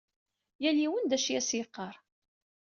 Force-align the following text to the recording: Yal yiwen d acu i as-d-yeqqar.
Yal 0.63 0.77
yiwen 0.81 1.05
d 1.09 1.11
acu 1.15 1.29
i 1.31 1.35
as-d-yeqqar. 1.39 1.95